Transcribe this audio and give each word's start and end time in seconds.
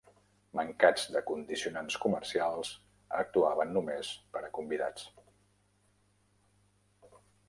Mancats 0.59 1.01
de 1.15 1.19
condicionants 1.25 1.97
comercials, 2.05 2.71
actuaven 3.17 3.73
només 3.75 4.09
per 4.37 4.43
a 4.47 4.49
convidats. 4.59 5.05